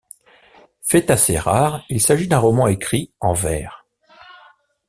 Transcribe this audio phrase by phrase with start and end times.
[0.81, 3.85] Fait assez rare, il s'agit d'un roman écrit en vers.